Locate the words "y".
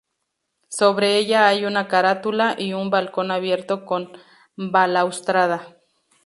2.57-2.73